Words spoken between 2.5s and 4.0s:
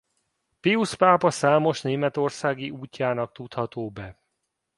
útjának tudható